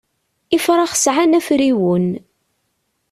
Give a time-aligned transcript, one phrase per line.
[0.55, 2.07] Ifrax sεan afriwen.